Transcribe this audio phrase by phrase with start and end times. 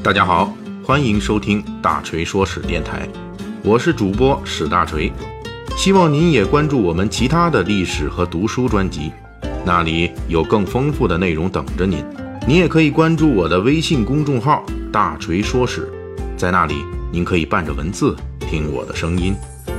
[0.00, 0.54] 大家好，
[0.84, 3.06] 欢迎收听大锤说史电台，
[3.64, 5.12] 我是主播史大锤，
[5.76, 9.12] 希望您也关注我们其他的历史和读书专辑，
[9.66, 12.02] 那里有更丰富的内容等着您。
[12.46, 15.92] 您也可以关注我的微信公众号“大锤说史”，
[16.38, 16.76] 在那里
[17.10, 19.34] 您可以伴着文字听我的声音。《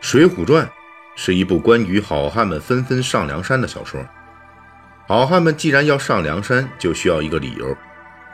[0.00, 0.66] 水浒传》
[1.14, 4.04] 是一部关于好汉们纷纷上梁山的小说。
[5.08, 7.76] 好汉们既然要上梁山，就需要一个理由。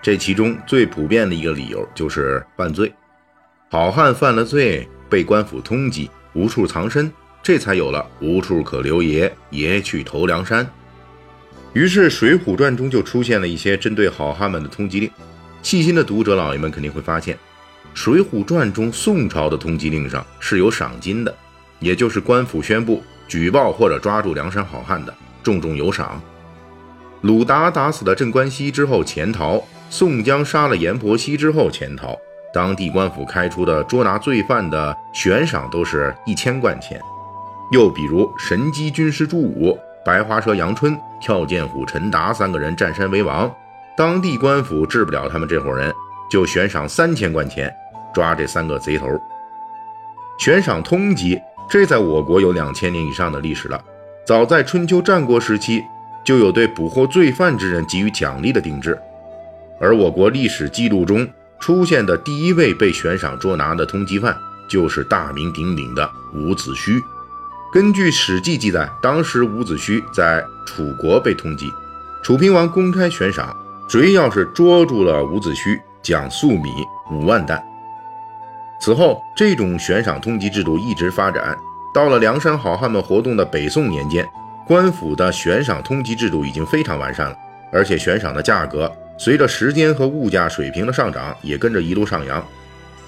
[0.00, 2.90] 这其中最普遍的一个理由就是犯罪。
[3.70, 10.66] 好汉犯了罪，被官府通缉，无处藏身，这才有了“无处可留爷，爷去投梁山”。
[11.74, 15.10] 于是，《水浒传》中就出现了一些针对好汉们的通缉令。
[15.62, 17.36] 细心的读者老爷们肯定会发现，
[17.92, 21.34] 《水浒传》中宋朝的通缉令上是有赏金的，
[21.78, 26.22] 也就是官府宣布举报或者抓住梁山好汉的，重重有赏。
[27.24, 29.58] 鲁达打死了镇关西之后潜逃，
[29.88, 32.14] 宋江杀了阎婆惜之后潜逃，
[32.52, 37.00] 当地官府开出的捉拿罪犯的悬赏都是一千贯钱。
[37.72, 43.50] 又比如神机军师朱武、白花蛇杨春、跳涧虎陈达三个人占山为王，
[43.96, 45.90] 当地官府治不了他们这伙人，
[46.30, 47.74] 就悬赏三千贯钱
[48.12, 49.08] 抓这三个贼头。
[50.36, 53.82] 悬赏通缉，这在我国有两千年以上的历史了，
[54.26, 55.82] 早在春秋战国时期。
[56.24, 58.98] 就有对捕获罪犯之人给予奖励的定制，
[59.78, 61.28] 而我国历史记录中
[61.60, 64.36] 出现的第一位被悬赏捉拿的通缉犯，
[64.68, 67.02] 就是大名鼎鼎的伍子胥。
[67.72, 71.70] 根据《史记》记载，当时伍子胥在楚国被通缉，
[72.22, 73.54] 楚平王公开悬赏，
[73.88, 76.70] 谁要是捉住了伍子胥，奖粟米
[77.10, 77.62] 五万担。
[78.80, 81.56] 此后，这种悬赏通缉制度一直发展，
[81.92, 84.26] 到了梁山好汉们活动的北宋年间。
[84.66, 87.36] 官府的悬赏通缉制度已经非常完善了，
[87.70, 92.42] 而且悬赏的价格随着时间和物价水平的上涨，也跟着一路上扬。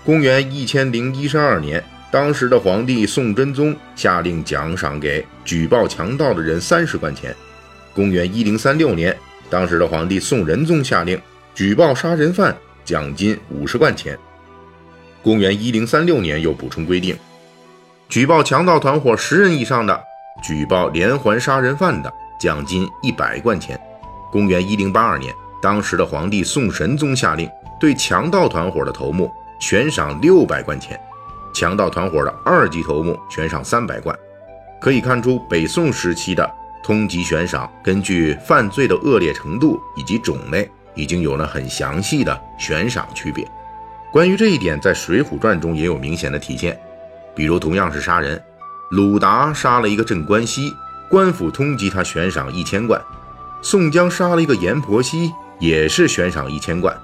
[0.05, 7.35] 公元一千零一十二年，当时的皇帝宋真宗下令奖赏给举报强盗的人三十贯钱。
[7.95, 9.17] 公元一零三六年，
[9.49, 11.19] 当时的皇帝宋仁宗下令
[11.55, 14.17] 举报杀人犯奖金五十贯钱。
[15.23, 17.17] 公元一零三六年又补充规定，
[18.11, 19.99] 举报强盗团伙十人以上的。
[20.43, 23.81] 举报连环杀人犯的，奖金一百贯钱。
[24.31, 31.01] 公元一零八二年，当时的皇帝宋神宗下令，对强盗团伙的头目悬赏六百贯钱，
[31.55, 34.17] 强盗团伙的二级头目悬赏三百贯。
[34.81, 36.49] 可以看出，北宋时期的
[36.83, 43.47] 通缉悬赏，根据犯罪的恶劣程度以及种类，已经有了很详细的悬赏区别。
[44.13, 46.79] 关于这一点，在《水浒传》中也有明显的体现，
[47.35, 48.41] 比如同样是杀人。
[48.91, 50.77] 鲁达杀了一个镇关西，
[51.09, 53.01] 官府通缉他悬赏一千贯；
[53.61, 56.97] 宋江杀了一个阎婆惜，也是悬赏一千贯。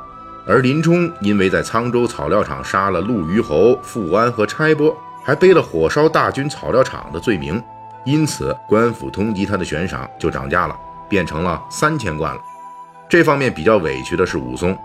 [0.46, 7.60] 而林冲因为在沧州草料场杀了陆虞侯富安和差拨，还背了火烧大军草料场的罪名，
[8.04, 10.76] 因此官府通缉他的悬赏就涨价了，
[11.08, 12.40] 变成了三千贯了。
[13.08, 14.78] 这方面比较委屈的是武松，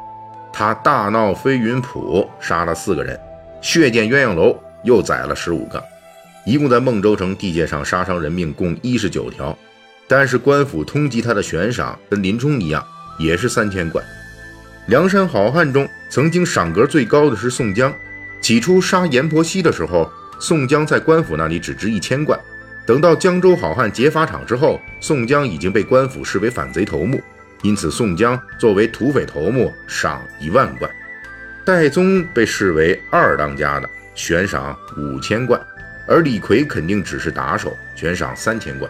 [0.52, 3.16] 他大闹飞云浦，杀了四个人；
[3.62, 5.84] 血溅鸳鸯楼，又宰了十五个。
[6.48, 9.56] 一共在孟州城地界上杀伤人命共一十九条，
[10.08, 12.82] 但是官府通缉他的悬赏跟林冲一样，
[13.20, 14.02] 也是三千贯。
[14.86, 17.94] 梁山好汉中曾经赏格最高的是宋江，
[18.40, 20.10] 起初杀阎婆惜的时候，
[20.40, 22.40] 宋江在官府那里只值一千贯，
[22.86, 27.22] 等到江州好汉劫法场之后，宋江已经被官府视为反贼头目，
[27.62, 30.90] 因此宋江作为土匪头目赏一万贯。
[31.66, 35.62] 戴宗被视为二当家的，悬赏五千贯。
[36.08, 38.90] 而李逵肯定只是打手，悬赏三千贯。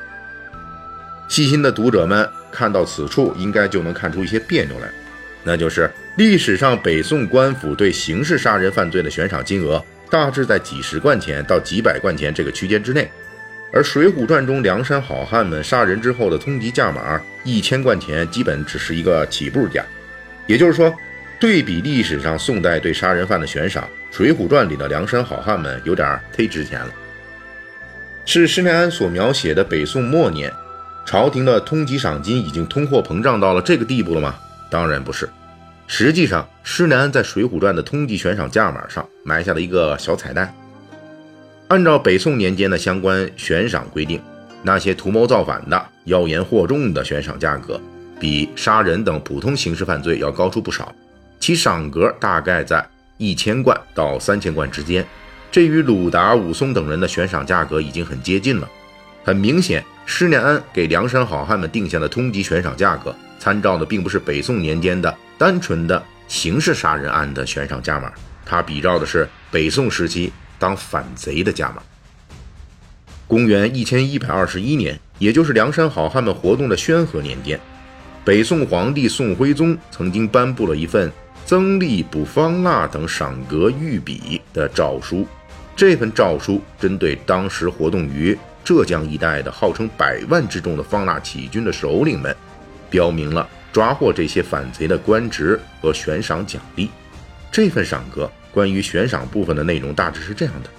[1.28, 4.88] 细心的读者们看到此处，应该就能看出一些别扭来，
[5.44, 13.12] 那就是历史上北宋官府对刑事杀人犯罪的悬赏金额，大致在几十贯钱到几百贯钱这个区间之内，
[13.74, 19.84] 而《水浒传》中梁山好汉们杀人之后的通缉价码一千贯钱，基本只是一个起步价。
[20.46, 20.96] 也就是说，
[21.42, 23.84] 对比历史上宋代对杀人犯的悬赏，
[24.16, 26.90] 《水浒传》里的梁山好汉们有点忒值钱了。
[28.30, 30.52] 是施耐庵所描写的北宋末年，
[31.06, 34.36] 朝廷的通缉赏金已经通货膨胀到了这个地步了吗？
[34.70, 35.30] 当然不是。
[35.88, 40.54] 实际上，施耐庵在《水浒传》的通缉悬赏价码上埋下了一个小彩蛋。
[41.70, 44.22] 按照北宋年间的相关悬赏规定，
[44.62, 47.80] 那些图谋造反的、妖言惑众的悬赏价格，
[48.20, 50.94] 比杀人等普通刑事犯罪要高出不少，
[51.40, 52.86] 其赏格大概在
[53.16, 55.08] 一千贯到三千贯之间。
[55.52, 58.70] 这与鲁达、武松等人的悬赏价格已经很接近了。
[59.24, 68.12] 很明显，施耐庵给梁山好汉们定下的通缉悬赏价格，参照的并不是北宋年间的单纯的刑事杀人案的悬赏价码，
[68.46, 71.82] 它比照的是北宋时期当反贼的价码。
[73.28, 77.60] 公元一千一百二十一年，也就是梁山好汉们活动的宣和年间，
[78.24, 81.12] 北宋皇帝宋徽宗曾经颁布了一份
[81.46, 85.28] 增吏补方腊等赏格御笔的诏书。
[85.78, 92.36] 这份诏书针对当时活动于浙江一带的号称百万之众的方腊起义军的首领们，
[92.90, 96.90] 标明了抓获这些反贼的官职和悬赏奖励。
[97.52, 100.70] 这份赏格关于悬赏部分的内容大致是这样的：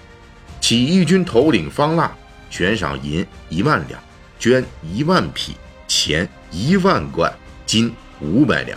[0.61, 2.11] 起义军头领方腊
[2.51, 4.03] 悬赏银一万两，
[4.41, 5.55] 绢一万匹，
[5.87, 7.33] 钱一万贯，
[7.65, 8.77] 金五百两；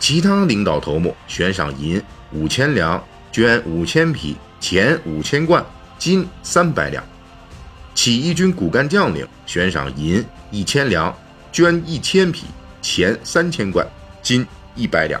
[0.00, 2.02] 其他领导头目悬赏银
[2.32, 3.00] 五千两，
[3.32, 5.64] 绢五千匹，钱五千贯，
[5.98, 7.04] 金三百两。
[7.94, 11.16] 起义军骨干将领悬赏银一千两，
[11.52, 12.44] 绢一千匹，
[12.82, 13.86] 钱三千贯，
[14.22, 15.20] 金一百两。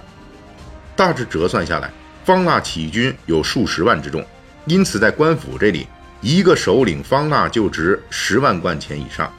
[0.94, 1.90] 大致折算下来，
[2.24, 4.24] 方腊起义军有数十万之众，
[4.66, 5.86] 因此在官府这里，
[6.20, 9.32] 一个首领方腊就值十万贯钱以上，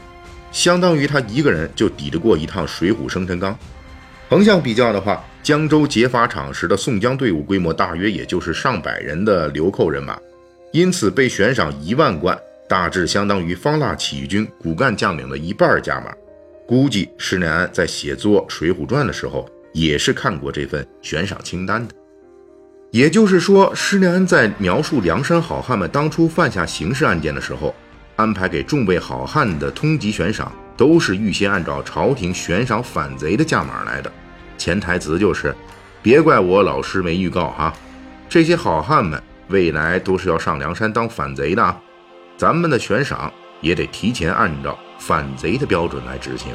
[0.51, 3.57] 相当于他一个人就抵得过一趟水浒生辰纲。
[4.29, 10.19] 横向比较的话，江州劫法场时的宋江队伍规模大约也就是上百人的流寇人马，
[10.73, 12.37] 因此被悬赏一万贯。
[12.67, 16.13] 大致相当于方腊起义军骨干将领的一半价码，
[16.67, 21.93] 估计施耐庵在写作《水浒传》的时候也是看过这份悬赏清单的。
[22.91, 27.73] 也就是说，施耐庵在描述梁山好汉们当初犯下刑事案件的时候，
[28.17, 34.09] 安排给众位好汉的通缉悬赏，都是预先按照朝廷悬赏反贼的价码来的。
[34.57, 35.53] 潜台词就是，
[36.01, 37.73] 别怪我老师没预告哈，
[38.29, 41.77] 这些好汉们未来都是要上梁山当反贼的。
[42.37, 46.53] 咱们的悬赏也得提前按照反贼的标准来执行。